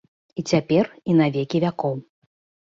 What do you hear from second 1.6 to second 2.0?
вякоў!